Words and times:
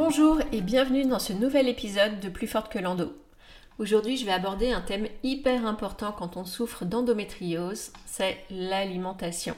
Bonjour 0.00 0.38
et 0.52 0.60
bienvenue 0.60 1.06
dans 1.06 1.18
ce 1.18 1.32
nouvel 1.32 1.66
épisode 1.66 2.20
de 2.20 2.28
Plus 2.28 2.46
forte 2.46 2.70
que 2.72 2.78
l'endo. 2.78 3.20
Aujourd'hui, 3.80 4.16
je 4.16 4.24
vais 4.24 4.30
aborder 4.30 4.70
un 4.70 4.80
thème 4.80 5.08
hyper 5.24 5.66
important 5.66 6.12
quand 6.12 6.36
on 6.36 6.44
souffre 6.44 6.84
d'endométriose, 6.84 7.90
c'est 8.06 8.38
l'alimentation. 8.48 9.56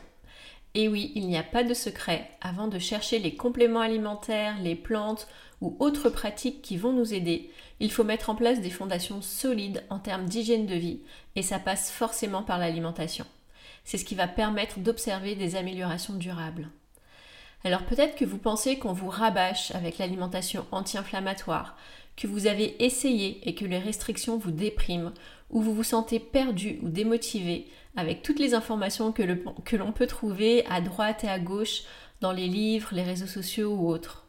Et 0.72 0.88
oui, 0.88 1.12
il 1.14 1.26
n'y 1.26 1.36
a 1.36 1.42
pas 1.42 1.62
de 1.62 1.74
secret, 1.74 2.30
avant 2.40 2.68
de 2.68 2.78
chercher 2.78 3.18
les 3.18 3.34
compléments 3.34 3.82
alimentaires, 3.82 4.56
les 4.62 4.76
plantes 4.76 5.28
ou 5.60 5.76
autres 5.78 6.08
pratiques 6.08 6.62
qui 6.62 6.78
vont 6.78 6.94
nous 6.94 7.12
aider, 7.12 7.50
il 7.78 7.92
faut 7.92 8.02
mettre 8.02 8.30
en 8.30 8.34
place 8.34 8.62
des 8.62 8.70
fondations 8.70 9.20
solides 9.20 9.84
en 9.90 9.98
termes 9.98 10.24
d'hygiène 10.24 10.64
de 10.64 10.74
vie, 10.74 11.02
et 11.36 11.42
ça 11.42 11.58
passe 11.58 11.90
forcément 11.90 12.42
par 12.42 12.58
l'alimentation. 12.58 13.26
C'est 13.84 13.98
ce 13.98 14.06
qui 14.06 14.14
va 14.14 14.26
permettre 14.26 14.78
d'observer 14.78 15.34
des 15.34 15.54
améliorations 15.56 16.14
durables. 16.14 16.70
Alors 17.64 17.82
peut-être 17.84 18.16
que 18.16 18.24
vous 18.24 18.38
pensez 18.38 18.78
qu'on 18.78 18.92
vous 18.92 19.08
rabâche 19.08 19.70
avec 19.72 19.98
l'alimentation 19.98 20.66
anti-inflammatoire, 20.72 21.76
que 22.16 22.26
vous 22.26 22.46
avez 22.46 22.82
essayé 22.84 23.40
et 23.48 23.54
que 23.54 23.64
les 23.64 23.78
restrictions 23.78 24.38
vous 24.38 24.50
dépriment, 24.50 25.12
ou 25.50 25.60
vous 25.60 25.74
vous 25.74 25.84
sentez 25.84 26.20
perdu 26.20 26.78
ou 26.82 26.88
démotivé 26.88 27.66
avec 27.96 28.22
toutes 28.22 28.38
les 28.38 28.54
informations 28.54 29.12
que 29.12 29.76
l'on 29.76 29.92
peut 29.92 30.06
trouver 30.06 30.64
à 30.66 30.80
droite 30.80 31.24
et 31.24 31.28
à 31.28 31.38
gauche 31.38 31.82
dans 32.20 32.32
les 32.32 32.46
livres, 32.46 32.90
les 32.92 33.02
réseaux 33.02 33.26
sociaux 33.26 33.74
ou 33.74 33.88
autres. 33.88 34.26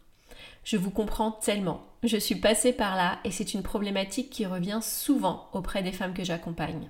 Je 0.63 0.77
vous 0.77 0.91
comprends 0.91 1.31
tellement. 1.31 1.83
Je 2.03 2.17
suis 2.17 2.35
passée 2.35 2.73
par 2.73 2.95
là 2.95 3.19
et 3.23 3.31
c'est 3.31 3.53
une 3.53 3.63
problématique 3.63 4.29
qui 4.29 4.45
revient 4.45 4.79
souvent 4.81 5.49
auprès 5.53 5.83
des 5.83 5.91
femmes 5.91 6.13
que 6.13 6.23
j'accompagne. 6.23 6.89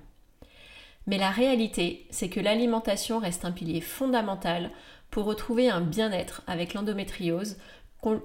Mais 1.06 1.18
la 1.18 1.30
réalité, 1.30 2.06
c'est 2.10 2.28
que 2.28 2.40
l'alimentation 2.40 3.18
reste 3.18 3.44
un 3.44 3.52
pilier 3.52 3.80
fondamental 3.80 4.70
pour 5.12 5.26
retrouver 5.26 5.68
un 5.68 5.82
bien-être 5.82 6.42
avec 6.48 6.74
l'endométriose, 6.74 7.56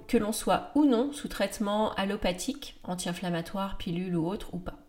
que 0.08 0.18
l'on 0.18 0.32
soit 0.32 0.72
ou 0.74 0.86
non 0.86 1.12
sous 1.14 1.28
traitement 1.28 1.94
allopathique, 1.94 2.80
anti-inflammatoire, 2.84 3.78
pilule 3.78 4.16
ou 4.16 4.28
autre 4.28 4.50
ou 4.54 4.58
pas. 4.58 4.80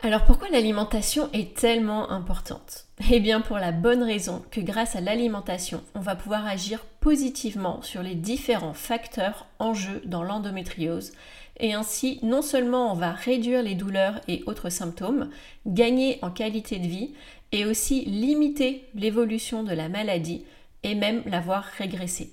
Alors 0.00 0.24
pourquoi 0.24 0.48
l'alimentation 0.50 1.30
est 1.32 1.56
tellement 1.56 2.10
importante? 2.10 2.86
Eh 3.10 3.20
bien 3.20 3.40
pour 3.40 3.58
la 3.58 3.70
bonne 3.70 4.02
raison 4.02 4.42
que 4.50 4.60
grâce 4.60 4.96
à 4.96 5.00
l'alimentation, 5.00 5.82
on 5.94 6.00
va 6.00 6.16
pouvoir 6.16 6.44
agir 6.44 6.80
positivement 7.00 7.82
sur 7.82 8.02
les 8.02 8.16
différents 8.16 8.74
facteurs 8.74 9.46
en 9.60 9.74
jeu 9.74 10.02
dans 10.04 10.24
l'endométriose 10.24 11.12
et 11.60 11.72
ainsi 11.72 12.18
non 12.24 12.42
seulement 12.42 12.90
on 12.90 12.96
va 12.96 13.12
réduire 13.12 13.62
les 13.62 13.76
douleurs 13.76 14.20
et 14.26 14.42
autres 14.46 14.70
symptômes, 14.70 15.30
gagner 15.66 16.18
en 16.22 16.32
qualité 16.32 16.80
de 16.80 16.88
vie 16.88 17.14
et 17.52 17.66
aussi 17.66 18.04
limiter 18.06 18.88
l'évolution 18.94 19.62
de 19.62 19.74
la 19.74 19.88
maladie 19.88 20.44
et 20.82 20.94
même 20.94 21.22
la 21.26 21.40
voir 21.40 21.64
régresser. 21.64 22.32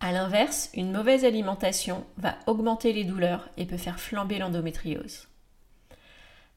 A 0.00 0.12
l'inverse, 0.12 0.70
une 0.74 0.92
mauvaise 0.92 1.24
alimentation 1.24 2.04
va 2.18 2.36
augmenter 2.46 2.92
les 2.92 3.04
douleurs 3.04 3.48
et 3.56 3.64
peut 3.64 3.78
faire 3.78 3.98
flamber 3.98 4.38
l'endométriose. 4.38 5.28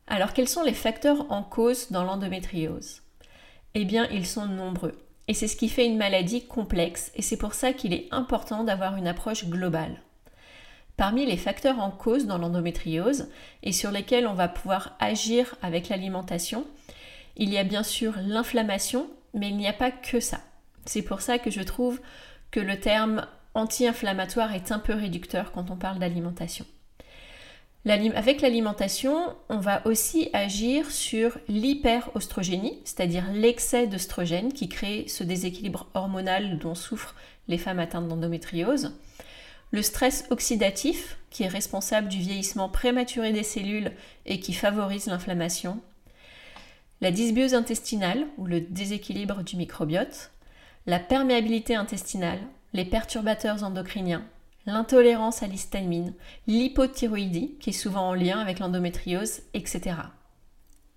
Alors 0.05 0.33
quels 0.33 0.49
sont 0.49 0.63
les 0.63 0.73
facteurs 0.73 1.31
en 1.31 1.43
cause 1.43 1.91
dans 1.91 2.03
l'endométriose? 2.03 3.01
Eh 3.73 3.85
bien, 3.85 4.07
ils 4.11 4.25
sont 4.25 4.47
nombreux. 4.47 4.97
Et 5.27 5.33
c'est 5.33 5.47
ce 5.47 5.57
qui 5.57 5.69
fait 5.69 5.85
une 5.85 5.97
maladie 5.97 6.45
complexe 6.45 7.11
et 7.15 7.21
c'est 7.21 7.37
pour 7.37 7.53
ça 7.53 7.73
qu'il 7.73 7.93
est 7.93 8.07
important 8.11 8.63
d'avoir 8.63 8.95
une 8.95 9.07
approche 9.07 9.45
globale. 9.45 10.01
Parmi 10.95 11.25
les 11.25 11.37
facteurs 11.37 11.79
en 11.79 11.91
cause 11.91 12.25
dans 12.25 12.37
l'endométriose 12.37 13.29
et 13.61 13.71
sur 13.71 13.91
lesquels 13.91 14.25
on 14.25 14.33
va 14.33 14.47
pouvoir 14.47 14.95
agir 14.99 15.55
avec 15.61 15.89
l'alimentation, 15.89 16.65
il 17.37 17.51
y 17.51 17.57
a 17.57 17.63
bien 17.63 17.83
sûr 17.83 18.15
l'inflammation, 18.21 19.07
mais 19.33 19.49
il 19.49 19.57
n'y 19.57 19.67
a 19.67 19.73
pas 19.73 19.91
que 19.91 20.19
ça. 20.19 20.41
C'est 20.85 21.01
pour 21.01 21.21
ça 21.21 21.39
que 21.39 21.51
je 21.51 21.61
trouve 21.61 22.01
que 22.51 22.59
le 22.59 22.79
terme 22.79 23.25
anti-inflammatoire 23.53 24.53
est 24.53 24.71
un 24.71 24.79
peu 24.79 24.93
réducteur 24.93 25.51
quand 25.51 25.71
on 25.71 25.75
parle 25.75 25.99
d'alimentation. 25.99 26.65
Avec 28.15 28.41
l'alimentation, 28.41 29.33
on 29.47 29.59
va 29.59 29.85
aussi 29.87 30.29
agir 30.33 30.91
sur 30.91 31.37
l'hyperostrogénie, 31.47 32.79
c'est-à-dire 32.83 33.31
l'excès 33.31 33.87
d'oestrogène 33.87 34.51
qui 34.51 34.67
crée 34.67 35.05
ce 35.07 35.23
déséquilibre 35.23 35.87
hormonal 35.93 36.57
dont 36.59 36.75
souffrent 36.75 37.15
les 37.47 37.57
femmes 37.57 37.79
atteintes 37.79 38.09
d'endométriose. 38.09 38.99
Le 39.71 39.81
stress 39.81 40.25
oxydatif, 40.31 41.17
qui 41.29 41.43
est 41.43 41.47
responsable 41.47 42.09
du 42.09 42.17
vieillissement 42.17 42.67
prématuré 42.67 43.31
des 43.31 43.43
cellules 43.43 43.93
et 44.25 44.41
qui 44.41 44.51
favorise 44.51 45.07
l'inflammation 45.07 45.79
la 47.01 47.11
dysbiose 47.11 47.53
intestinale 47.53 48.25
ou 48.37 48.45
le 48.45 48.61
déséquilibre 48.61 49.43
du 49.43 49.55
microbiote, 49.55 50.31
la 50.87 50.99
perméabilité 50.99 51.75
intestinale, 51.75 52.39
les 52.73 52.85
perturbateurs 52.85 53.63
endocriniens, 53.63 54.25
l'intolérance 54.65 55.43
à 55.43 55.47
l'histamine, 55.47 56.13
l'hypothyroïdie 56.47 57.55
qui 57.59 57.69
est 57.69 57.73
souvent 57.73 58.09
en 58.09 58.13
lien 58.13 58.39
avec 58.39 58.59
l'endométriose, 58.59 59.41
etc. 59.53 59.95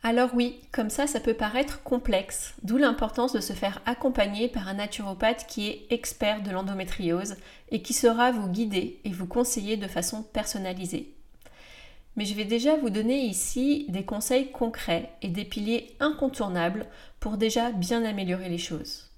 Alors 0.03 0.31
oui, 0.35 0.59
comme 0.73 0.89
ça, 0.89 1.07
ça 1.07 1.21
peut 1.21 1.35
paraître 1.35 1.83
complexe, 1.83 2.55
d'où 2.63 2.79
l'importance 2.79 3.35
de 3.35 3.41
se 3.41 3.53
faire 3.53 3.83
accompagner 3.85 4.49
par 4.49 4.67
un 4.67 4.75
naturopathe 4.75 5.47
qui 5.47 5.69
est 5.69 5.87
expert 5.91 6.43
de 6.43 6.51
l'endométriose 6.51 7.37
et 7.71 7.83
qui 7.83 7.93
saura 7.93 8.33
vous 8.33 8.49
guider 8.49 9.01
et 9.05 9.11
vous 9.11 9.27
conseiller 9.27 9.77
de 9.77 9.87
façon 9.87 10.23
personnalisée 10.23 11.15
mais 12.21 12.27
je 12.27 12.35
vais 12.35 12.45
déjà 12.45 12.77
vous 12.77 12.91
donner 12.91 13.19
ici 13.25 13.87
des 13.89 14.05
conseils 14.05 14.53
concrets 14.53 15.11
et 15.23 15.29
des 15.29 15.47
piliers 15.47 15.97
incontournables 16.01 16.85
pour 17.19 17.39
déjà 17.39 17.73
bien 17.73 18.05
améliorer 18.05 18.51
les 18.51 18.59
choses. 18.59 19.09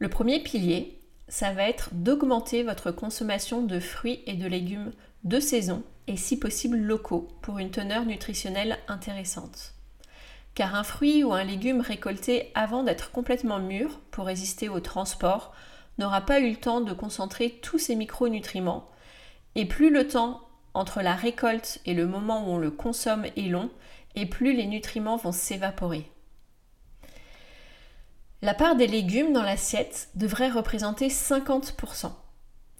Le 0.00 0.08
premier 0.08 0.42
pilier, 0.42 0.98
ça 1.28 1.52
va 1.52 1.68
être 1.68 1.90
d'augmenter 1.92 2.64
votre 2.64 2.90
consommation 2.90 3.62
de 3.62 3.78
fruits 3.78 4.20
et 4.26 4.34
de 4.34 4.48
légumes 4.48 4.90
de 5.22 5.38
saison 5.38 5.84
et 6.08 6.16
si 6.16 6.40
possible 6.40 6.76
locaux 6.76 7.28
pour 7.40 7.60
une 7.60 7.70
teneur 7.70 8.04
nutritionnelle 8.04 8.76
intéressante. 8.88 9.74
Car 10.56 10.74
un 10.74 10.82
fruit 10.82 11.22
ou 11.22 11.32
un 11.32 11.44
légume 11.44 11.82
récolté 11.82 12.50
avant 12.56 12.82
d'être 12.82 13.12
complètement 13.12 13.60
mûr 13.60 14.00
pour 14.10 14.26
résister 14.26 14.68
au 14.68 14.80
transport 14.80 15.54
n'aura 15.98 16.22
pas 16.22 16.40
eu 16.40 16.50
le 16.50 16.56
temps 16.56 16.80
de 16.80 16.92
concentrer 16.92 17.60
tous 17.62 17.78
ses 17.78 17.94
micronutriments 17.94 18.90
et 19.54 19.66
plus 19.66 19.90
le 19.90 20.08
temps 20.08 20.40
entre 20.74 21.02
la 21.02 21.14
récolte 21.14 21.80
et 21.86 21.94
le 21.94 22.06
moment 22.06 22.46
où 22.46 22.52
on 22.52 22.58
le 22.58 22.70
consomme 22.70 23.26
est 23.36 23.48
long, 23.48 23.70
et 24.14 24.26
plus 24.26 24.52
les 24.54 24.66
nutriments 24.66 25.16
vont 25.16 25.32
s'évaporer. 25.32 26.10
La 28.42 28.54
part 28.54 28.74
des 28.74 28.86
légumes 28.86 29.32
dans 29.32 29.42
l'assiette 29.42 30.08
devrait 30.14 30.50
représenter 30.50 31.08
50%. 31.08 32.10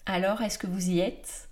Alors, 0.06 0.40
est-ce 0.40 0.58
que 0.58 0.66
vous 0.66 0.88
y 0.88 1.00
êtes? 1.00 1.48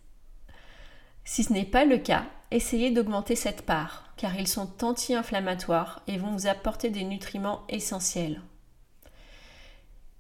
Si 1.25 1.45
ce 1.45 1.53
n'est 1.53 1.67
pas 1.67 1.85
le 1.85 1.99
cas, 1.99 2.25
essayez 2.51 2.91
d'augmenter 2.91 3.37
cette 3.37 3.67
part, 3.67 4.15
car 4.17 4.35
ils 4.37 4.49
sont 4.49 4.83
anti-inflammatoires 4.83 6.01
et 6.07 6.17
vont 6.17 6.33
vous 6.33 6.47
apporter 6.47 6.89
des 6.89 7.05
nutriments 7.05 7.65
essentiels. 7.69 8.41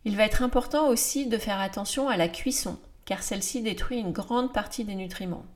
Il 0.04 0.16
va 0.16 0.24
être 0.24 0.42
important 0.42 0.88
aussi 0.88 1.26
de 1.26 1.38
faire 1.38 1.60
attention 1.60 2.08
à 2.08 2.16
la 2.18 2.28
cuisson, 2.28 2.78
car 3.06 3.22
celle-ci 3.22 3.62
détruit 3.62 3.98
une 3.98 4.12
grande 4.12 4.52
partie 4.52 4.84
des 4.84 4.94
nutriments. 4.94 5.46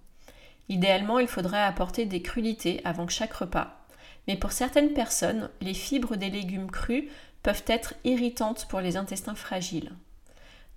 Idéalement, 0.73 1.19
il 1.19 1.29
faudrait 1.29 1.63
apporter 1.63 2.07
des 2.07 2.23
crudités 2.23 2.81
avant 2.85 3.07
chaque 3.07 3.35
repas. 3.35 3.85
Mais 4.27 4.39
pour 4.39 4.53
certaines 4.53 4.95
personnes, 4.95 5.51
les 5.61 5.75
fibres 5.75 6.17
des 6.17 6.31
légumes 6.31 6.71
crus 6.71 7.11
peuvent 7.43 7.65
être 7.67 7.93
irritantes 8.05 8.67
pour 8.71 8.81
les 8.81 8.97
intestins 8.97 9.35
fragiles. 9.35 9.93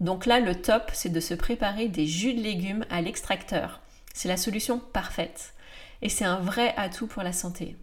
Donc 0.01 0.25
là, 0.25 0.41
le 0.41 0.61
top, 0.61 0.91
c'est 0.91 1.13
de 1.13 1.21
se 1.21 1.33
préparer 1.33 1.87
des 1.87 2.07
jus 2.07 2.33
de 2.33 2.41
légumes 2.41 2.83
à 2.89 2.99
l'extracteur. 2.99 3.79
C'est 4.13 4.27
la 4.27 4.35
solution 4.35 4.79
parfaite. 4.79 5.53
Et 6.01 6.09
c'est 6.09 6.25
un 6.25 6.41
vrai 6.41 6.73
atout 6.75 7.07
pour 7.07 7.23
la 7.23 7.31
santé. 7.31 7.77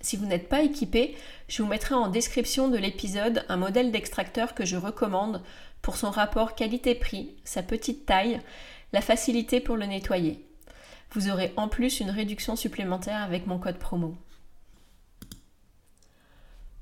Si 0.00 0.16
vous 0.16 0.26
n'êtes 0.26 0.48
pas 0.48 0.62
équipé, 0.62 1.16
je 1.46 1.62
vous 1.62 1.68
mettrai 1.68 1.94
en 1.94 2.08
description 2.08 2.66
de 2.66 2.78
l'épisode 2.78 3.44
un 3.48 3.58
modèle 3.58 3.92
d'extracteur 3.92 4.56
que 4.56 4.64
je 4.64 4.76
recommande 4.76 5.40
pour 5.82 5.96
son 5.96 6.10
rapport 6.10 6.56
qualité-prix, 6.56 7.36
sa 7.44 7.62
petite 7.62 8.06
taille, 8.06 8.40
la 8.92 9.00
facilité 9.00 9.60
pour 9.60 9.76
le 9.76 9.86
nettoyer. 9.86 10.49
Vous 11.12 11.28
aurez 11.28 11.52
en 11.56 11.68
plus 11.68 12.00
une 12.00 12.10
réduction 12.10 12.54
supplémentaire 12.54 13.20
avec 13.22 13.46
mon 13.46 13.58
code 13.58 13.78
promo. 13.78 14.16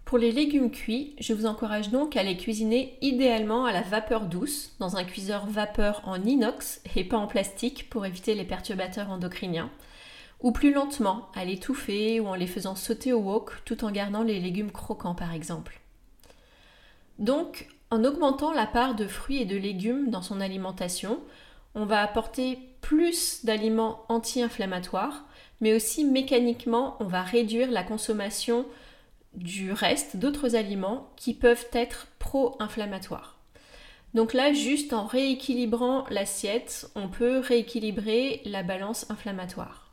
Pour 0.05 0.19
les 0.19 0.33
légumes 0.33 0.71
cuits, 0.71 1.15
je 1.19 1.35
vous 1.35 1.45
encourage 1.45 1.91
donc 1.91 2.17
à 2.17 2.23
les 2.23 2.37
cuisiner 2.37 2.97
idéalement 3.03 3.67
à 3.67 3.73
la 3.73 3.83
vapeur 3.83 4.27
douce, 4.27 4.75
dans 4.81 4.97
un 4.97 5.05
cuiseur 5.05 5.47
vapeur 5.47 6.01
en 6.05 6.23
inox 6.23 6.81
et 6.97 7.05
pas 7.05 7.19
en 7.19 7.27
plastique 7.27 7.91
pour 7.91 8.07
éviter 8.07 8.35
les 8.35 8.45
perturbateurs 8.45 9.11
endocriniens, 9.11 9.71
ou 10.41 10.53
plus 10.53 10.73
lentement, 10.73 11.29
à 11.35 11.45
l'étouffer 11.45 12.21
ou 12.21 12.27
en 12.27 12.35
les 12.35 12.47
faisant 12.47 12.75
sauter 12.75 13.13
au 13.13 13.21
wok 13.21 13.53
tout 13.65 13.85
en 13.85 13.91
gardant 13.91 14.23
les 14.23 14.41
légumes 14.41 14.73
croquants 14.73 15.15
par 15.15 15.35
exemple. 15.35 15.81
Donc, 17.19 17.69
en 17.91 18.05
augmentant 18.05 18.53
la 18.53 18.67
part 18.67 18.95
de 18.95 19.07
fruits 19.07 19.43
et 19.43 19.47
de 19.47 19.57
légumes 19.57 20.11
dans 20.11 20.23
son 20.23 20.41
alimentation, 20.41 21.21
on 21.75 21.85
va 21.85 22.01
apporter 22.03 22.59
plus 22.81 23.45
d'aliments 23.45 24.05
anti-inflammatoires, 24.09 25.25
mais 25.61 25.75
aussi 25.75 26.05
mécaniquement, 26.05 26.97
on 27.01 27.07
va 27.07 27.23
réduire 27.23 27.71
la 27.71 27.83
consommation 27.83 28.67
du 29.35 29.73
reste 29.73 30.17
d'autres 30.17 30.57
aliments 30.57 31.11
qui 31.17 31.35
peuvent 31.35 31.67
être 31.73 32.09
pro-inflammatoires. 32.19 33.39
Donc 34.15 34.33
là, 34.33 34.53
juste 34.53 34.93
en 34.93 35.07
rééquilibrant 35.07 36.05
l'assiette, 36.11 36.91
on 36.95 37.09
peut 37.09 37.39
rééquilibrer 37.39 38.41
la 38.45 38.63
balance 38.63 39.11
inflammatoire. 39.11 39.93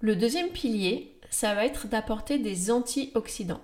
Le 0.00 0.14
deuxième 0.14 0.50
pilier, 0.50 1.18
ça 1.30 1.54
va 1.54 1.64
être 1.64 1.88
d'apporter 1.88 2.38
des 2.38 2.70
antioxydants. 2.70 3.62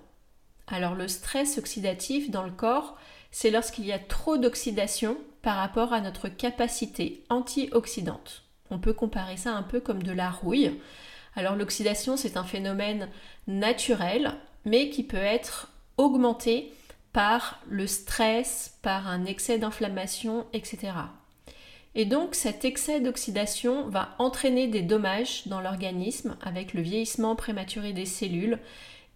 Alors 0.66 0.94
le 0.94 1.06
stress 1.06 1.58
oxydatif 1.58 2.30
dans 2.30 2.44
le 2.44 2.50
corps, 2.50 2.96
c'est 3.30 3.50
lorsqu'il 3.50 3.84
y 3.84 3.92
a 3.92 3.98
trop 3.98 4.36
d'oxydation 4.36 5.16
par 5.42 5.56
rapport 5.56 5.92
à 5.92 6.00
notre 6.00 6.28
capacité 6.28 7.24
antioxydante. 7.28 8.44
On 8.70 8.78
peut 8.78 8.92
comparer 8.92 9.36
ça 9.36 9.52
un 9.52 9.62
peu 9.62 9.80
comme 9.80 10.02
de 10.02 10.12
la 10.12 10.30
rouille. 10.30 10.80
Alors 11.34 11.56
l'oxydation, 11.56 12.16
c'est 12.16 12.36
un 12.36 12.44
phénomène 12.44 13.08
naturel, 13.46 14.34
mais 14.64 14.90
qui 14.90 15.02
peut 15.02 15.16
être 15.16 15.72
augmenté 15.96 16.72
par 17.12 17.60
le 17.68 17.86
stress, 17.86 18.78
par 18.82 19.08
un 19.08 19.24
excès 19.24 19.58
d'inflammation, 19.58 20.46
etc. 20.52 20.92
Et 21.94 22.04
donc 22.04 22.34
cet 22.34 22.64
excès 22.64 23.00
d'oxydation 23.00 23.88
va 23.88 24.14
entraîner 24.18 24.68
des 24.68 24.82
dommages 24.82 25.46
dans 25.46 25.60
l'organisme 25.60 26.36
avec 26.40 26.72
le 26.72 26.82
vieillissement 26.82 27.34
prématuré 27.34 27.92
des 27.92 28.06
cellules 28.06 28.58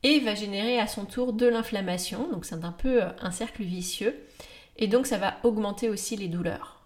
et 0.03 0.19
va 0.21 0.35
générer 0.35 0.79
à 0.81 0.87
son 0.87 1.05
tour 1.05 1.33
de 1.33 1.47
l'inflammation, 1.47 2.29
donc 2.31 2.45
c'est 2.45 2.65
un 2.65 2.73
peu 2.73 3.01
un 3.21 3.31
cercle 3.31 3.63
vicieux, 3.63 4.15
et 4.77 4.89
donc 4.89 5.07
ça 5.07 5.19
va 5.19 5.37
augmenter 5.43 5.89
aussi 5.89 6.17
les 6.17 6.29
douleurs. 6.29 6.83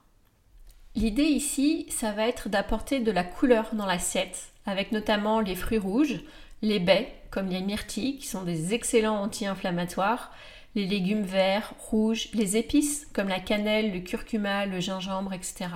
L'idée 0.95 1.23
ici, 1.23 1.87
ça 1.91 2.13
va 2.13 2.27
être 2.27 2.49
d'apporter 2.49 3.01
de 3.01 3.13
la 3.13 3.25
couleur 3.25 3.75
dans 3.75 3.87
l'assiette 3.87 4.53
avec 4.67 4.93
notamment 4.93 5.41
les 5.41 5.55
fruits 5.55 5.79
rouges, 5.79 6.21
les 6.61 6.79
baies, 6.79 7.13
comme 7.31 7.49
les 7.49 7.61
myrtilles, 7.61 8.19
qui 8.19 8.27
sont 8.27 8.43
des 8.43 8.75
excellents 8.75 9.23
anti-inflammatoires, 9.23 10.33
les 10.75 10.87
légumes 10.87 11.23
verts, 11.23 11.73
rouges, 11.79 12.29
les 12.35 12.57
épices, 12.57 13.07
comme 13.13 13.29
la 13.29 13.41
cannelle, 13.41 13.93
le 13.93 14.01
curcuma, 14.01 14.67
le 14.67 14.81
gingembre, 14.81 15.33
etc. 15.33 15.67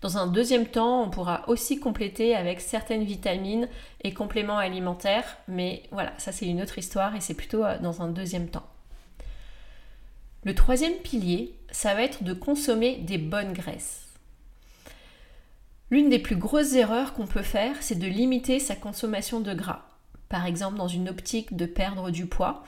Dans 0.00 0.16
un 0.16 0.26
deuxième 0.26 0.66
temps, 0.66 1.02
on 1.02 1.10
pourra 1.10 1.44
aussi 1.48 1.78
compléter 1.78 2.34
avec 2.34 2.60
certaines 2.60 3.04
vitamines 3.04 3.68
et 4.02 4.14
compléments 4.14 4.58
alimentaires, 4.58 5.36
mais 5.46 5.82
voilà, 5.92 6.12
ça 6.18 6.32
c'est 6.32 6.46
une 6.46 6.62
autre 6.62 6.78
histoire 6.78 7.14
et 7.14 7.20
c'est 7.20 7.34
plutôt 7.34 7.64
euh, 7.64 7.78
dans 7.78 8.00
un 8.00 8.08
deuxième 8.08 8.48
temps. 8.48 8.66
Le 10.42 10.54
troisième 10.54 10.94
pilier, 10.94 11.54
ça 11.70 11.94
va 11.94 12.02
être 12.02 12.24
de 12.24 12.32
consommer 12.32 12.96
des 12.96 13.18
bonnes 13.18 13.52
graisses. 13.52 14.06
L'une 15.90 16.08
des 16.08 16.18
plus 16.18 16.36
grosses 16.36 16.72
erreurs 16.72 17.12
qu'on 17.12 17.26
peut 17.26 17.42
faire, 17.42 17.76
c'est 17.80 17.98
de 17.98 18.06
limiter 18.06 18.58
sa 18.58 18.74
consommation 18.74 19.40
de 19.40 19.52
gras. 19.52 19.82
Par 20.30 20.46
exemple, 20.46 20.78
dans 20.78 20.88
une 20.88 21.10
optique 21.10 21.56
de 21.56 21.66
perdre 21.66 22.10
du 22.10 22.24
poids. 22.24 22.64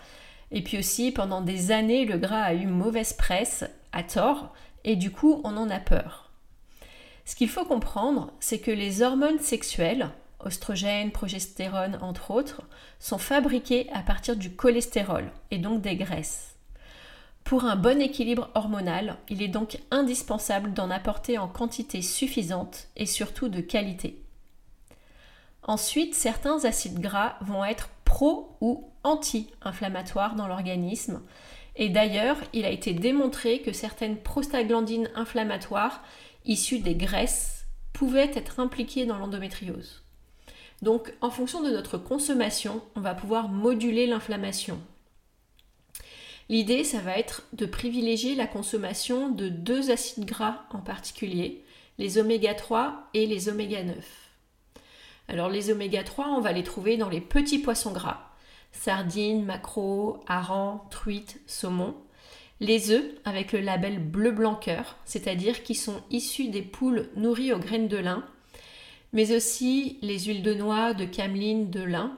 Et 0.51 0.63
puis 0.63 0.79
aussi, 0.79 1.13
pendant 1.13 1.41
des 1.41 1.71
années, 1.71 2.05
le 2.05 2.19
gras 2.19 2.43
a 2.43 2.53
eu 2.53 2.67
mauvaise 2.67 3.15
presse, 3.15 3.65
à 3.93 4.03
tort, 4.03 4.53
et 4.85 4.97
du 4.97 5.11
coup, 5.11 5.41
on 5.43 5.57
en 5.57 5.71
a 5.71 5.81
peur. 5.81 6.31
Ce 7.25 7.35
qu'il 7.35 7.49
faut 7.49 7.65
comprendre, 7.65 8.35
c'est 8.39 8.59
que 8.59 8.71
les 8.71 9.01
hormones 9.01 9.39
sexuelles, 9.39 10.11
oestrogènes, 10.45 11.11
progestérone 11.11 11.99
entre 12.03 12.33
autres, 12.33 12.63
sont 12.99 13.19
fabriquées 13.19 13.89
à 13.95 14.03
partir 14.03 14.37
du 14.37 14.55
cholestérol 14.55 15.31
et 15.51 15.57
donc 15.59 15.81
des 15.81 15.97
graisses. 15.97 16.52
Pour 17.45 17.65
un 17.65 17.77
bon 17.77 18.01
équilibre 18.01 18.51
hormonal, 18.55 19.17
il 19.29 19.43
est 19.43 19.49
donc 19.49 19.79
indispensable 19.91 20.73
d'en 20.73 20.91
apporter 20.91 21.39
en 21.39 21.49
quantité 21.49 22.01
suffisante 22.01 22.89
et 22.97 23.07
surtout 23.07 23.49
de 23.49 23.61
qualité. 23.61 24.23
Ensuite, 25.65 26.15
certains 26.15 26.65
acides 26.65 27.01
gras 27.01 27.37
vont 27.41 27.65
être 27.65 27.89
pro 28.05 28.57
ou 28.61 28.91
anti-inflammatoires 29.05 30.35
dans 30.35 30.49
l'organisme. 30.49 31.23
Et 31.77 31.89
d'ailleurs, 31.89 32.37
il 32.53 32.65
a 32.65 32.71
été 32.71 32.93
démontré 32.95 33.61
que 33.61 33.73
certaines 33.73 34.19
prostaglandines 34.19 35.09
inflammatoires 35.15 36.03
issues 36.45 36.81
des 36.81 36.95
graisses 36.95 37.67
pouvaient 37.93 38.31
être 38.35 38.61
impliquées 38.61 39.07
dans 39.07 39.19
l'endométriose. 39.19 40.03
Donc, 40.83 41.15
en 41.21 41.31
fonction 41.31 41.63
de 41.63 41.71
notre 41.71 41.97
consommation, 41.97 42.83
on 42.97 43.01
va 43.01 43.15
pouvoir 43.15 43.49
moduler 43.49 44.07
l'inflammation 44.07 44.81
L'idée, 46.53 46.85
ça 46.85 46.99
va 46.99 47.17
être 47.17 47.45
de 47.55 47.65
privilégier 47.65 48.35
la 48.35 48.47
consommation 48.47 49.31
de 49.31 49.49
deux 49.49 49.91
acides 49.91 50.27
gras 50.27 50.67
en 50.69 50.81
particulier, 50.81 51.65
les 51.97 52.19
oméga 52.19 52.53
3 52.53 53.09
et 53.15 53.25
les 53.25 53.49
oméga 53.49 53.83
9. 53.83 53.97
Alors 55.29 55.49
les 55.49 55.71
oméga 55.71 56.05
3, 56.05 56.27
on 56.27 56.43
va 56.43 56.53
les 56.53 56.63
trouver 56.63 56.99
dans 56.99 57.09
les 57.09 57.23
petits 57.23 57.59
poissons 57.59 57.93
gras, 57.93 58.35
sardines, 58.71 59.47
maquereaux, 59.47 60.21
harengs, 60.27 60.83
truites, 60.91 61.41
saumon. 61.47 61.95
Les 62.61 62.91
œufs 62.91 63.15
avec 63.25 63.53
le 63.53 63.61
label 63.61 63.99
bleu 63.99 64.31
blanc 64.31 64.55
cœur, 64.55 64.99
c'est-à-dire 65.07 65.63
qui 65.63 65.75
sont 65.75 66.03
issus 66.11 66.49
des 66.49 66.61
poules 66.61 67.09
nourries 67.17 67.55
aux 67.55 67.61
graines 67.61 67.89
de 67.89 67.97
lin, 67.97 68.27
mais 69.15 69.35
aussi 69.35 69.97
les 70.03 70.19
huiles 70.19 70.43
de 70.43 70.53
noix, 70.53 70.93
de 70.93 71.07
cameline, 71.07 71.71
de 71.71 71.83
lin. 71.83 72.15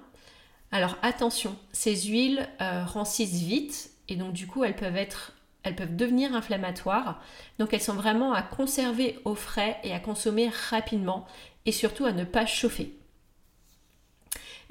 Alors 0.72 0.98
attention, 1.02 1.54
ces 1.70 1.94
huiles 1.94 2.48
euh, 2.60 2.84
rancissent 2.84 3.40
vite 3.40 3.93
et 4.08 4.16
donc 4.16 4.32
du 4.32 4.46
coup 4.46 4.64
elles 4.64 4.76
peuvent 4.76 5.96
devenir 5.96 6.34
inflammatoires. 6.34 7.22
Donc 7.58 7.72
elles 7.72 7.82
sont 7.82 7.94
vraiment 7.94 8.32
à 8.32 8.42
conserver 8.42 9.18
au 9.24 9.34
frais 9.34 9.78
et 9.84 9.92
à 9.92 10.00
consommer 10.00 10.50
rapidement 10.70 11.26
et 11.66 11.72
surtout 11.72 12.04
à 12.04 12.12
ne 12.12 12.24
pas 12.24 12.46
chauffer. 12.46 12.94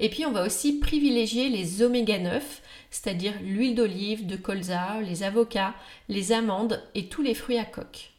Et 0.00 0.08
puis 0.08 0.26
on 0.26 0.32
va 0.32 0.44
aussi 0.44 0.78
privilégier 0.78 1.48
les 1.48 1.82
oméga 1.82 2.18
9, 2.18 2.62
c'est-à-dire 2.90 3.34
l'huile 3.42 3.74
d'olive, 3.74 4.26
de 4.26 4.36
colza, 4.36 5.00
les 5.00 5.22
avocats, 5.22 5.74
les 6.08 6.32
amandes 6.32 6.82
et 6.94 7.08
tous 7.08 7.22
les 7.22 7.34
fruits 7.34 7.58
à 7.58 7.64
coque. 7.64 8.10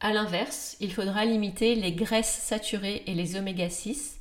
A 0.00 0.12
l'inverse, 0.12 0.76
il 0.80 0.92
faudra 0.92 1.24
limiter 1.24 1.74
les 1.74 1.92
graisses 1.92 2.40
saturées 2.42 3.02
et 3.06 3.14
les 3.14 3.36
oméga 3.36 3.70
6. 3.70 4.18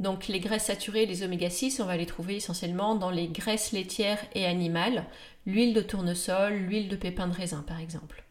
Donc 0.00 0.26
les 0.26 0.40
graisses 0.40 0.66
saturées 0.66 1.06
les 1.06 1.22
oméga 1.22 1.50
6, 1.50 1.80
on 1.80 1.86
va 1.86 1.96
les 1.96 2.06
trouver 2.06 2.36
essentiellement 2.36 2.96
dans 2.96 3.10
les 3.10 3.28
graisses 3.28 3.72
laitières 3.72 4.24
et 4.34 4.44
animales, 4.44 5.06
l'huile 5.46 5.72
de 5.72 5.82
tournesol, 5.82 6.54
l'huile 6.54 6.88
de 6.88 6.96
pépins 6.96 7.28
de 7.28 7.34
raisin 7.34 7.64
par 7.66 7.78
exemple. 7.78 8.24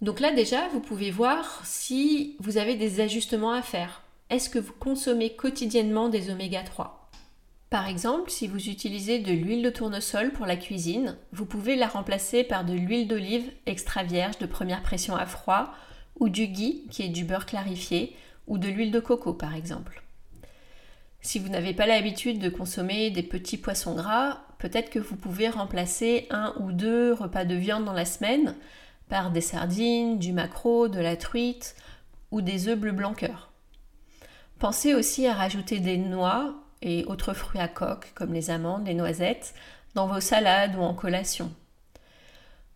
Donc 0.00 0.20
là 0.20 0.32
déjà, 0.32 0.68
vous 0.68 0.80
pouvez 0.80 1.10
voir 1.10 1.62
si 1.64 2.36
vous 2.40 2.58
avez 2.58 2.76
des 2.76 3.00
ajustements 3.00 3.52
à 3.52 3.62
faire. 3.62 4.02
Est-ce 4.30 4.50
que 4.50 4.58
vous 4.58 4.74
consommez 4.74 5.34
quotidiennement 5.34 6.10
des 6.10 6.30
oméga 6.30 6.62
3 6.62 7.10
Par 7.70 7.88
exemple, 7.88 8.30
si 8.30 8.46
vous 8.46 8.68
utilisez 8.68 9.18
de 9.18 9.32
l'huile 9.32 9.62
de 9.62 9.70
tournesol 9.70 10.32
pour 10.32 10.44
la 10.44 10.56
cuisine, 10.56 11.16
vous 11.32 11.46
pouvez 11.46 11.74
la 11.74 11.88
remplacer 11.88 12.44
par 12.44 12.64
de 12.64 12.74
l'huile 12.74 13.08
d'olive 13.08 13.50
extra 13.64 14.04
vierge 14.04 14.38
de 14.38 14.46
première 14.46 14.82
pression 14.82 15.16
à 15.16 15.24
froid 15.24 15.72
ou 16.20 16.28
du 16.28 16.46
ghee 16.46 16.84
qui 16.90 17.02
est 17.02 17.08
du 17.08 17.24
beurre 17.24 17.46
clarifié 17.46 18.14
ou 18.46 18.58
de 18.58 18.68
l'huile 18.68 18.92
de 18.92 19.00
coco 19.00 19.32
par 19.32 19.54
exemple. 19.54 20.02
Si 21.20 21.38
vous 21.38 21.48
n'avez 21.48 21.74
pas 21.74 21.86
l'habitude 21.86 22.38
de 22.38 22.48
consommer 22.48 23.10
des 23.10 23.22
petits 23.22 23.58
poissons 23.58 23.94
gras, 23.94 24.38
peut-être 24.58 24.90
que 24.90 24.98
vous 24.98 25.16
pouvez 25.16 25.48
remplacer 25.48 26.26
un 26.30 26.54
ou 26.60 26.72
deux 26.72 27.12
repas 27.12 27.44
de 27.44 27.54
viande 27.54 27.84
dans 27.84 27.92
la 27.92 28.04
semaine 28.04 28.54
par 29.08 29.30
des 29.30 29.40
sardines, 29.40 30.18
du 30.18 30.32
maquereau, 30.32 30.88
de 30.88 31.00
la 31.00 31.16
truite 31.16 31.74
ou 32.30 32.40
des 32.40 32.68
œufs 32.68 32.78
bleu 32.78 32.92
blanc. 32.92 33.14
Pensez 34.58 34.94
aussi 34.94 35.26
à 35.26 35.34
rajouter 35.34 35.80
des 35.80 35.96
noix 35.96 36.54
et 36.82 37.04
autres 37.06 37.32
fruits 37.32 37.60
à 37.60 37.68
coque 37.68 38.12
comme 38.14 38.32
les 38.32 38.50
amandes, 38.50 38.86
les 38.86 38.94
noisettes 38.94 39.54
dans 39.94 40.06
vos 40.06 40.20
salades 40.20 40.76
ou 40.76 40.82
en 40.82 40.94
collation. 40.94 41.52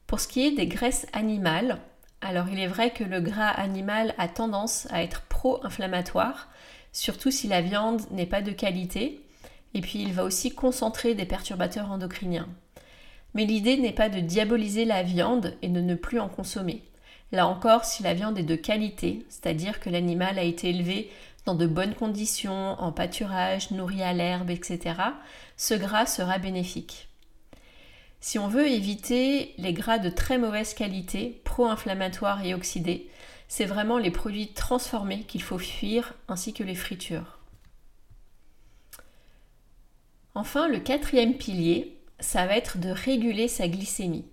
Pour 0.07 0.21
ce 0.21 0.29
qui 0.29 0.47
est 0.47 0.53
des 0.53 0.67
graisses 0.67 1.07
animales, 1.13 1.79
alors 2.21 2.49
il 2.49 2.59
est 2.61 2.69
vrai 2.69 2.91
que 2.91 3.05
le 3.05 3.21
gras 3.21 3.49
animal 3.49 4.15
a 4.19 4.29
tendance 4.29 4.87
à 4.91 5.03
être 5.03 5.23
pro-inflammatoire, 5.23 6.49
surtout 6.93 7.31
si 7.31 7.49
la 7.49 7.63
viande 7.63 8.03
n'est 8.11 8.27
pas 8.27 8.43
de 8.43 8.53
qualité, 8.53 9.21
Et 9.75 9.81
puis 9.81 10.03
il 10.03 10.13
va 10.13 10.25
aussi 10.25 10.55
concentrer 10.55 11.15
des 11.15 11.25
perturbateurs 11.25 11.91
endocriniens. 11.91 12.49
Mais 13.35 13.47
l'idée 13.47 13.79
n'est 13.79 13.93
pas 13.93 14.11
de 14.11 14.21
diaboliser 14.21 14.85
la 14.85 15.03
viande 15.03 15.57
et 15.63 15.69
de 15.69 15.81
ne 15.81 15.95
plus 15.95 16.21
en 16.21 16.29
consommer. 16.29 16.83
Là 17.33 17.47
encore, 17.47 17.87
si 17.87 18.03
la 18.03 18.13
viande 18.13 18.39
est 18.39 18.43
de 18.43 18.57
qualité, 18.57 19.25
c'est-à-dire 19.31 19.81
que 19.81 19.89
l'animal 19.89 20.39
a 20.39 20.43
été 20.43 20.69
élevé 20.69 21.11
dans 21.47 21.55
de 21.55 21.67
bonnes 21.67 21.95
conditions, 21.95 22.77
en 22.79 22.93
pâturage, 22.93 23.71
nourri 23.71 24.03
à 24.03 24.13
l'herbe, 24.13 24.51
etc., 24.51 24.95
ce 25.57 25.75
gras 25.75 26.07
sera 26.07 26.39
bénéfique. 26.39 27.09
Si 28.21 28.39
on 28.39 28.47
veut 28.47 28.69
éviter 28.69 29.55
les 29.59 29.73
gras 29.73 29.99
de 29.99 30.11
très 30.11 30.39
mauvaise 30.39 30.75
qualité, 30.75 31.41
pro-inflammatoires 31.45 32.45
et 32.45 32.55
oxydés, 32.55 33.09
c'est 33.55 33.67
vraiment 33.67 33.99
les 33.99 34.11
produits 34.11 34.55
transformés 34.55 35.25
qu'il 35.25 35.43
faut 35.43 35.59
fuir, 35.59 36.15
ainsi 36.27 36.55
que 36.55 36.65
les 36.65 36.75
fritures. 36.75 37.39
Enfin, 40.35 40.69
le 40.69 40.79
quatrième 40.79 41.35
pilier, 41.35 42.01
ça 42.19 42.47
va 42.47 42.57
être 42.57 42.79
de 42.79 42.89
réguler 42.89 43.49
sa 43.49 43.69
glycémie. 43.69 44.25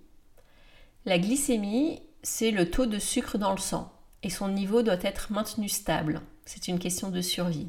La 1.04 1.18
glycémie, 1.18 2.00
c'est 2.22 2.50
le 2.50 2.70
taux 2.70 2.86
de 2.86 2.98
sucre 2.98 3.36
dans 3.36 3.50
le 3.50 3.58
sang 3.58 3.92
et 4.22 4.30
son 4.30 4.48
niveau 4.48 4.80
doit 4.80 5.02
être 5.02 5.30
maintenu 5.30 5.68
stable. 5.68 6.22
C'est 6.46 6.68
une 6.68 6.78
question 6.78 7.10
de 7.10 7.20
survie. 7.20 7.68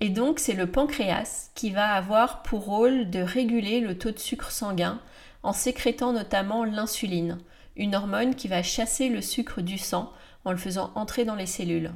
Et 0.00 0.08
donc 0.08 0.38
c'est 0.38 0.54
le 0.54 0.70
pancréas 0.70 1.50
qui 1.54 1.68
va 1.68 1.92
avoir 1.92 2.42
pour 2.42 2.64
rôle 2.64 3.10
de 3.10 3.20
réguler 3.20 3.80
le 3.80 3.98
taux 3.98 4.10
de 4.10 4.18
sucre 4.18 4.50
sanguin 4.50 5.02
en 5.42 5.52
sécrétant 5.52 6.14
notamment 6.14 6.64
l'insuline, 6.64 7.36
une 7.76 7.94
hormone 7.94 8.34
qui 8.34 8.48
va 8.48 8.62
chasser 8.62 9.10
le 9.10 9.20
sucre 9.20 9.60
du 9.60 9.76
sang 9.76 10.14
en 10.46 10.52
le 10.52 10.58
faisant 10.58 10.92
entrer 10.94 11.24
dans 11.26 11.34
les 11.34 11.44
cellules. 11.44 11.90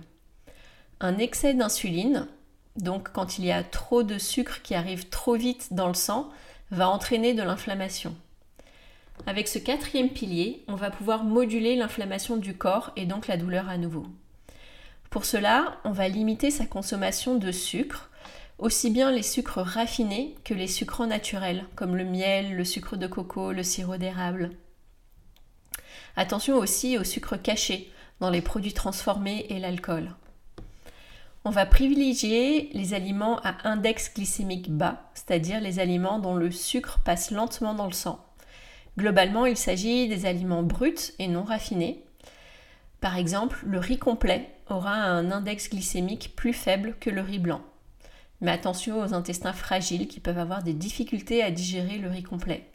Un 0.99 1.17
excès 1.19 1.55
d'insuline, 1.55 2.27
donc 2.77 3.13
quand 3.13 3.39
il 3.39 3.45
y 3.47 3.53
a 3.53 3.63
trop 3.63 4.03
de 4.03 4.19
sucre 4.19 4.61
qui 4.61 4.75
arrive 4.75 5.09
trop 5.09 5.37
vite 5.37 5.69
dans 5.73 5.89
le 5.89 5.95
sang, 5.95 6.29
va 6.73 6.91
entraîner 6.91 7.33
de 7.33 7.43
l'inflammation. 7.43 8.15
Avec 9.27 9.47
ce 9.47 9.59
quatrième 9.59 10.11
pilier, 10.11 10.65
on 10.67 10.75
va 10.75 10.91
pouvoir 10.91 11.23
moduler 11.23 11.77
l'inflammation 11.77 12.37
du 12.37 12.55
corps 12.55 12.91
et 12.97 13.07
donc 13.07 13.29
la 13.29 13.37
douleur 13.37 13.69
à 13.69 13.79
nouveau. 13.79 14.07
Pour 15.11 15.25
cela, 15.25 15.79
on 15.85 15.93
va 15.93 16.09
limiter 16.09 16.51
sa 16.51 16.67
consommation 16.67 17.37
de 17.37 17.53
sucre, 17.53 18.11
aussi 18.59 18.91
bien 18.91 19.13
les 19.13 19.23
sucres 19.23 19.63
raffinés 19.63 20.35
que 20.45 20.55
les 20.55 20.67
sucres 20.67 21.07
naturels, 21.07 21.67
comme 21.77 21.97
le 21.97 22.05
miel, 22.05 22.57
le 22.57 22.65
sucre 22.65 22.97
de 22.97 23.07
coco, 23.07 23.53
le 23.53 23.63
sirop 23.63 23.97
d'érable. 23.97 24.51
Attention 26.17 26.57
aussi 26.57 26.99
aux 26.99 27.05
sucres 27.05 27.41
cachés 27.41 27.93
dans 28.21 28.31
les 28.31 28.43
produits 28.43 28.73
transformés 28.73 29.47
et 29.49 29.59
l'alcool. 29.59 30.15
On 31.45 31.51
va 31.51 31.65
privilégier 31.65 32.69
les 32.75 32.93
aliments 32.93 33.41
à 33.41 33.67
index 33.69 34.13
glycémique 34.15 34.71
bas, 34.71 35.11
c'est-à-dire 35.15 35.61
les 35.61 35.79
aliments 35.79 36.19
dont 36.19 36.35
le 36.35 36.51
sucre 36.51 37.01
passe 37.03 37.31
lentement 37.31 37.73
dans 37.73 37.87
le 37.87 37.93
sang. 37.93 38.23
Globalement, 38.99 39.47
il 39.47 39.57
s'agit 39.57 40.07
des 40.07 40.27
aliments 40.27 40.63
bruts 40.63 41.15
et 41.19 41.29
non 41.29 41.43
raffinés. 41.43 42.05
Par 43.01 43.17
exemple, 43.17 43.63
le 43.65 43.79
riz 43.79 43.99
complet 43.99 44.51
aura 44.69 44.93
un 44.93 45.31
index 45.31 45.71
glycémique 45.71 46.35
plus 46.37 46.53
faible 46.53 46.95
que 47.01 47.09
le 47.09 47.23
riz 47.23 47.39
blanc. 47.39 47.63
Mais 48.43 48.51
attention 48.51 49.01
aux 49.01 49.15
intestins 49.15 49.55
fragiles 49.55 50.09
qui 50.09 50.21
peuvent 50.21 50.39
avoir 50.39 50.63
des 50.63 50.75
difficultés 50.75 51.43
à 51.43 51.51
digérer 51.51 51.97
le 51.97 52.11
riz 52.11 52.23
complet. 52.23 52.67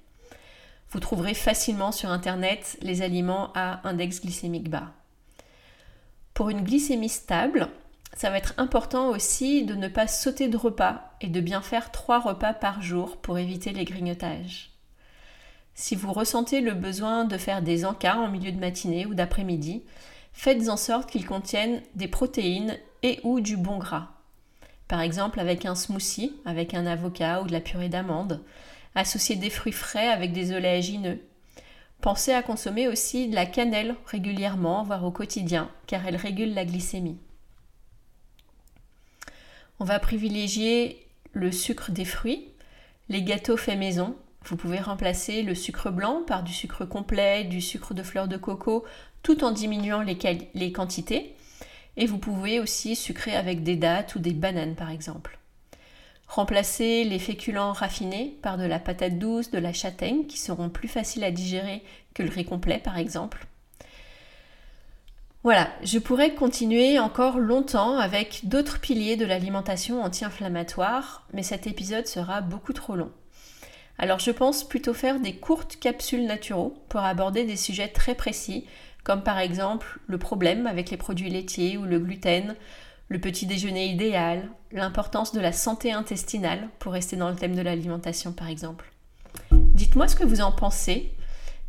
Vous 0.90 1.00
trouverez 1.00 1.36
facilement 1.36 1.92
sur 1.92 2.10
Internet 2.10 2.78
les 2.82 3.04
aliments 3.04 3.52
à 3.54 3.88
index 3.88 4.22
glycémique 4.22 4.70
bas. 4.70 4.92
Pour 6.36 6.50
une 6.50 6.64
glycémie 6.64 7.08
stable, 7.08 7.70
ça 8.14 8.30
va 8.30 8.38
être 8.38 8.56
important 8.58 9.08
aussi 9.08 9.64
de 9.64 9.74
ne 9.74 9.88
pas 9.88 10.06
sauter 10.06 10.50
de 10.50 10.58
repas 10.58 11.16
et 11.22 11.28
de 11.28 11.40
bien 11.40 11.62
faire 11.62 11.94
trois 11.94 12.20
repas 12.20 12.54
par 12.54 12.82
jour 12.82 13.16
pour 13.16 13.38
éviter 13.38 13.72
les 13.72 13.86
grignotages. 13.86 14.72
Si 15.76 15.96
vous 15.96 16.12
ressentez 16.12 16.60
le 16.60 16.74
besoin 16.74 17.24
de 17.24 17.38
faire 17.38 17.62
des 17.62 17.86
encas 17.86 18.18
en 18.18 18.30
milieu 18.30 18.52
de 18.52 18.60
matinée 18.60 19.06
ou 19.06 19.14
d'après-midi, 19.14 19.84
faites 20.34 20.68
en 20.68 20.76
sorte 20.76 21.10
qu'ils 21.10 21.26
contiennent 21.26 21.82
des 21.96 22.10
protéines 22.10 22.78
et 23.02 23.22
ou 23.24 23.40
du 23.40 23.56
bon 23.56 23.78
gras. 23.78 24.10
Par 24.90 25.00
exemple 25.00 25.40
avec 25.40 25.66
un 25.66 25.74
smoothie, 25.74 26.36
avec 26.44 26.74
un 26.74 26.86
avocat 26.86 27.44
ou 27.44 27.48
de 27.48 27.54
la 27.54 27.62
purée 27.62 27.88
d'amandes. 27.88 28.44
Associez 28.94 29.38
des 29.38 29.50
fruits 29.50 29.72
frais 29.72 30.10
avec 30.10 30.34
des 30.34 30.52
oléagineux. 30.52 31.22
Pensez 32.02 32.34
à 32.34 32.44
consommer 32.44 32.88
aussi 32.88 33.28
de 33.28 33.36
la 33.36 33.46
cannelle 33.46 33.96
régulièrement, 34.06 34.84
voire 34.84 35.04
au 35.04 35.12
quotidien, 35.12 35.72
car 35.88 36.06
elle 36.06 36.16
régule 36.16 36.54
la 36.54 36.66
glycémie. 36.66 37.18
On 39.80 39.86
va 39.86 40.00
privilégier 40.00 41.08
le 41.34 41.52
sucre 41.52 41.92
des 41.92 42.06
fruits, 42.06 42.48
les 43.10 43.24
gâteaux 43.24 43.58
faits 43.58 43.78
maison, 43.78 44.16
vous 44.48 44.58
pouvez 44.58 44.80
remplacer 44.80 45.42
le 45.42 45.56
sucre 45.56 45.90
blanc 45.90 46.22
par 46.26 46.44
du 46.44 46.54
sucre 46.54 46.86
complet, 46.86 47.46
du 47.46 47.62
sucre 47.62 47.96
de 47.96 48.04
fleur 48.04 48.28
de 48.28 48.38
coco, 48.38 48.86
tout 49.24 49.44
en 49.44 49.52
diminuant 49.52 50.02
les, 50.02 50.72
quantités. 50.72 51.36
Et 51.98 52.06
vous 52.06 52.20
pouvez 52.20 52.60
aussi 52.60 52.96
sucrer 52.96 53.36
avec 53.36 53.64
des 53.64 53.76
dattes 53.76 54.14
ou 54.16 54.20
des 54.20 54.34
bananes 54.34 54.76
par 54.76 54.92
exemple. 54.92 55.40
Remplacez 56.28 57.04
les 57.04 57.20
féculents 57.20 57.72
raffinés 57.72 58.38
par 58.42 58.58
de 58.58 58.66
la 58.66 58.80
patate 58.80 59.20
douce, 59.20 59.52
de 59.52 59.60
la 59.60 59.74
châtaigne 59.74 60.26
qui 60.26 60.38
seront 60.38 60.70
plus 60.70 60.88
faciles 60.88 61.24
à 61.24 61.32
digérer 61.32 61.84
que 62.14 62.24
le 62.24 62.30
riz 62.30 62.46
complet 62.46 62.80
par 62.84 62.98
exemple. 62.98 63.46
Voilà, 65.44 65.70
je 65.84 66.00
pourrais 66.00 66.34
continuer 66.34 66.98
encore 66.98 67.38
longtemps 67.38 68.00
avec 68.00 68.48
d'autres 68.48 68.80
piliers 68.80 69.16
de 69.16 69.28
l'alimentation 69.28 70.02
anti-inflammatoire, 70.02 71.28
mais 71.34 71.44
cet 71.44 71.68
épisode 71.68 72.08
sera 72.08 72.42
beaucoup 72.42 72.74
trop 72.74 72.96
long. 72.96 73.12
Alors 74.00 74.18
je 74.18 74.32
pense 74.32 74.68
plutôt 74.68 74.96
faire 74.96 75.20
des 75.20 75.36
courtes 75.36 75.78
capsules 75.80 76.26
naturaux 76.26 76.76
pour 76.90 77.02
aborder 77.02 77.44
des 77.46 77.58
sujets 77.58 77.90
très 77.90 78.16
précis, 78.16 78.66
comme 79.04 79.22
par 79.22 79.38
exemple 79.38 80.00
le 80.08 80.18
problème 80.18 80.66
avec 80.66 80.90
les 80.90 80.98
produits 80.98 81.30
laitiers 81.30 81.78
ou 81.78 81.84
le 81.84 82.00
gluten, 82.00 82.56
le 83.08 83.20
petit 83.20 83.46
déjeuner 83.46 83.88
idéal, 83.88 84.50
l'importance 84.72 85.32
de 85.32 85.40
la 85.40 85.52
santé 85.52 85.92
intestinale, 85.92 86.70
pour 86.80 86.94
rester 86.94 87.16
dans 87.16 87.30
le 87.30 87.36
thème 87.36 87.56
de 87.56 87.62
l'alimentation 87.62 88.32
par 88.32 88.50
exemple. 88.50 88.92
Dites-moi 89.52 90.08
ce 90.08 90.16
que 90.16 90.24
vous 90.24 90.42
en 90.42 90.52
pensez. 90.52 91.12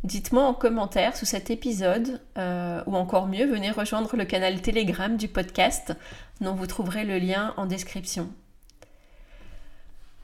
Dites-moi 0.03 0.43
en 0.43 0.53
commentaire 0.53 1.17
sous 1.17 1.25
cet 1.25 1.49
épisode, 1.49 2.21
euh, 2.37 2.81
ou 2.85 2.95
encore 2.95 3.27
mieux, 3.27 3.45
venez 3.45 3.71
rejoindre 3.71 4.15
le 4.15 4.25
canal 4.25 4.61
Telegram 4.61 5.17
du 5.17 5.27
podcast, 5.27 5.93
dont 6.39 6.53
vous 6.53 6.67
trouverez 6.67 7.03
le 7.03 7.17
lien 7.17 7.53
en 7.57 7.65
description. 7.65 8.29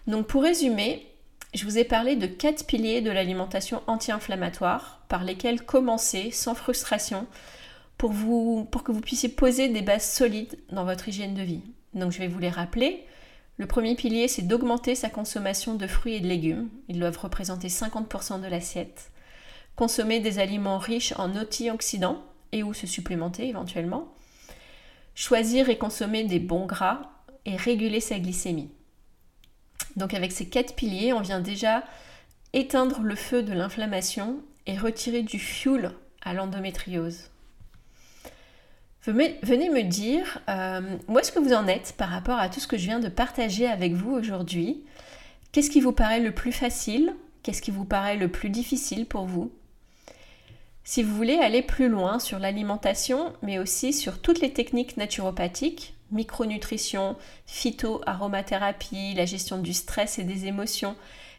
Donc 0.08 0.28
pour 0.28 0.44
résumer, 0.44 1.08
je 1.54 1.66
vous 1.66 1.78
ai 1.78 1.84
parlé 1.84 2.16
de 2.16 2.28
quatre 2.28 2.66
piliers 2.66 3.02
de 3.02 3.12
l'alimentation 3.12 3.82
anti-inflammatoire 3.88 5.02
par 5.08 5.24
lesquels 5.24 5.64
commencer 5.64 6.32
sans 6.32 6.56
frustration 6.56 7.28
pour, 8.10 8.84
que 8.84 8.92
vous 8.92 9.02
puissiez 9.02 9.30
poser 9.30 9.70
des 9.70 9.82
bases 9.82 10.12
solides 10.12 10.60
dans 10.72 10.84
votre 10.84 11.08
hygiène 11.08 11.36
de 11.36 11.42
vie. 11.42 11.62
Donc 11.94 12.12
je 12.12 12.20
vais 12.20 12.28
vous 12.28 12.40
les 12.40 12.50
rappeler. 12.50 13.06
Le 13.58 13.66
premier 13.66 13.96
pilier, 13.96 14.28
c'est 14.28 14.42
d'augmenter 14.42 14.96
sa 14.96 15.10
consommation 15.10 15.76
de 15.76 15.88
fruits 15.88 16.16
et 16.16 16.20
de 16.20 16.28
légumes. 16.28 16.70
Ils 16.90 17.00
doivent 17.00 17.18
représenter 17.18 17.70
50% 17.70 18.42
de 18.42 18.48
l'assiette. 18.48 19.12
Consommer 19.76 20.20
des 20.20 20.40
aliments 20.40 20.80
riches 20.80 21.14
en 21.18 21.36
antioxydants 21.36 22.22
et 22.52 22.62
ou 22.64 22.74
se 22.74 22.88
supplémenter 22.88 23.48
éventuellement. 23.48 24.14
Choisir 25.16 25.70
et 25.70 25.78
consommer 25.78 26.26
des 26.26 26.40
bons 26.40 26.66
gras 26.66 27.02
et 27.46 27.56
réguler 27.56 28.00
sa 28.00 28.20
glycémie. 28.20 28.72
Donc 29.96 30.14
avec 30.14 30.32
ces 30.32 30.50
quatre 30.50 30.76
piliers, 30.76 31.14
on 31.14 31.22
vient 31.22 31.42
déjà 31.42 31.84
éteindre 32.52 33.02
le 33.02 33.16
feu 33.16 33.44
de 33.44 33.54
l'inflammation 33.54 34.42
et 34.66 34.78
retirer 34.78 35.22
du 35.22 35.40
fuel 35.40 35.92
à 36.22 36.34
l'endométriose. 36.34 37.30
Venez 39.06 39.70
me 39.70 39.84
dire 39.84 40.40
euh, 40.48 40.98
où 41.10 41.20
est-ce 41.20 41.34
que 41.34 41.40
vous 41.40 41.52
en 41.52 41.68
êtes 41.68 41.94
par 41.98 42.08
rapport 42.08 42.40
à 42.40 42.48
tout 42.48 42.62
ce 42.62 42.68
que 42.68 42.78
je 42.78 42.86
viens 42.86 43.02
de 43.02 43.10
partager 43.10 43.68
avec 43.68 43.94
vous 43.94 44.12
aujourd'hui? 44.12 44.86
Qu'est-ce 45.52 45.70
qui 45.70 45.82
vous 45.82 45.92
paraît 45.92 46.22
le 46.22 46.34
plus 46.34 46.54
facile? 46.54 47.14
Qu'est-ce 47.42 47.62
qui 47.62 47.72
vous 47.72 47.84
paraît 47.84 48.16
le 48.16 48.30
plus 48.30 48.50
difficile 48.50 49.06
pour 49.06 49.26
vous? 49.26 49.52
Si 50.86 51.04
vous 51.04 51.14
voulez 51.14 51.38
aller 51.38 51.62
plus 51.62 51.90
loin 51.90 52.18
sur 52.20 52.40
l'alimentation, 52.40 53.34
mais 53.42 53.60
aussi 53.60 53.92
sur 53.92 54.22
toutes 54.22 54.40
les 54.40 54.54
techniques 54.54 54.96
naturopathiques, 54.96 55.96
micronutrition, 56.12 57.18
phyto-aromathérapie, 57.46 59.16
la 59.16 59.26
gestion 59.26 59.58
du 59.58 59.74
stress 59.74 60.18
et 60.18 60.24
des 60.24 60.46
émotions, 60.46 60.96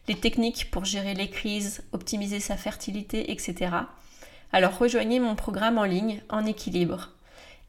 les 0.06 0.16
techniques 0.16 0.70
pour 0.70 0.84
gérer 0.84 1.14
les 1.14 1.30
crises, 1.30 1.82
optimiser 1.92 2.40
sa 2.40 2.58
fertilité, 2.58 3.32
etc. 3.32 3.74
Alors 4.52 4.76
rejoignez 4.76 5.18
mon 5.18 5.34
programme 5.34 5.78
en 5.78 5.84
ligne 5.84 6.20
en 6.28 6.44
équilibre. 6.44 7.13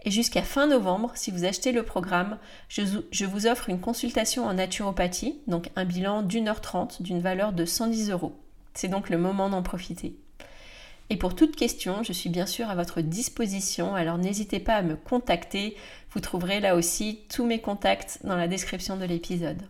Et 0.05 0.11
jusqu'à 0.11 0.43
fin 0.43 0.67
novembre, 0.67 1.11
si 1.15 1.31
vous 1.31 1.45
achetez 1.45 1.71
le 1.71 1.81
programme, 1.81 2.37
je, 2.69 3.25
vous 3.25 3.47
offre 3.47 3.69
une 3.69 3.79
consultation 3.79 4.45
en 4.45 4.53
naturopathie, 4.53 5.39
donc 5.47 5.71
un 5.75 5.83
bilan 5.83 6.21
d'une 6.21 6.47
heure 6.47 6.61
trente 6.61 7.01
d'une 7.01 7.19
valeur 7.19 7.53
de 7.53 7.65
110 7.65 8.11
euros. 8.11 8.39
C'est 8.75 8.87
donc 8.87 9.09
le 9.09 9.17
moment 9.17 9.49
d'en 9.49 9.63
profiter. 9.63 10.15
Et 11.09 11.17
pour 11.17 11.35
toute 11.35 11.55
question, 11.55 12.03
je 12.03 12.13
suis 12.13 12.29
bien 12.29 12.45
sûr 12.45 12.69
à 12.69 12.75
votre 12.75 13.01
disposition, 13.01 13.95
alors 13.95 14.19
n'hésitez 14.19 14.59
pas 14.59 14.75
à 14.75 14.81
me 14.83 14.95
contacter. 14.95 15.75
Vous 16.11 16.19
trouverez 16.19 16.59
là 16.59 16.75
aussi 16.75 17.21
tous 17.33 17.45
mes 17.45 17.59
contacts 17.59 18.19
dans 18.23 18.35
la 18.35 18.47
description 18.47 18.97
de 18.97 19.05
l'épisode. 19.05 19.61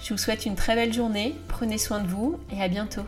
Je 0.00 0.12
vous 0.12 0.18
souhaite 0.18 0.46
une 0.46 0.56
très 0.56 0.74
belle 0.74 0.92
journée, 0.92 1.34
prenez 1.48 1.78
soin 1.78 2.00
de 2.00 2.08
vous 2.08 2.38
et 2.52 2.60
à 2.60 2.68
bientôt. 2.68 3.06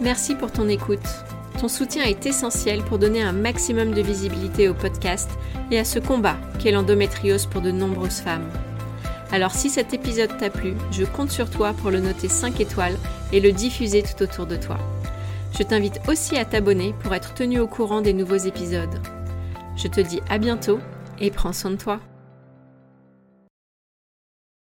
Merci 0.00 0.34
pour 0.34 0.52
ton 0.52 0.68
écoute. 0.68 1.06
Ton 1.60 1.68
soutien 1.68 2.04
est 2.04 2.26
essentiel 2.26 2.82
pour 2.82 2.98
donner 2.98 3.22
un 3.22 3.32
maximum 3.32 3.92
de 3.92 4.02
visibilité 4.02 4.68
au 4.68 4.74
podcast 4.74 5.30
et 5.70 5.78
à 5.78 5.84
ce 5.84 5.98
combat 5.98 6.36
qu'est 6.58 6.72
l'endométriose 6.72 7.46
pour 7.46 7.60
de 7.60 7.70
nombreuses 7.70 8.20
femmes. 8.20 8.48
Alors 9.30 9.52
si 9.52 9.70
cet 9.70 9.94
épisode 9.94 10.36
t'a 10.38 10.50
plu, 10.50 10.74
je 10.90 11.04
compte 11.04 11.30
sur 11.30 11.48
toi 11.48 11.72
pour 11.72 11.90
le 11.90 12.00
noter 12.00 12.28
5 12.28 12.60
étoiles 12.60 12.98
et 13.32 13.40
le 13.40 13.52
diffuser 13.52 14.02
tout 14.02 14.22
autour 14.22 14.46
de 14.46 14.56
toi. 14.56 14.78
Je 15.58 15.62
t'invite 15.62 16.00
aussi 16.08 16.36
à 16.36 16.44
t'abonner 16.44 16.94
pour 17.02 17.14
être 17.14 17.34
tenu 17.34 17.58
au 17.58 17.66
courant 17.66 18.00
des 18.00 18.12
nouveaux 18.12 18.36
épisodes. 18.36 19.00
Je 19.76 19.88
te 19.88 20.00
dis 20.00 20.20
à 20.28 20.38
bientôt 20.38 20.80
et 21.20 21.30
prends 21.30 21.52
soin 21.52 21.70
de 21.70 21.76
toi. 21.76 22.00